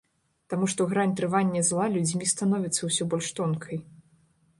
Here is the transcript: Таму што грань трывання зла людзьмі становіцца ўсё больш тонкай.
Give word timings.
Таму 0.51 0.67
што 0.71 0.85
грань 0.93 1.11
трывання 1.19 1.61
зла 1.69 1.85
людзьмі 1.97 2.29
становіцца 2.33 2.81
ўсё 2.89 3.03
больш 3.13 3.27
тонкай. 3.41 3.77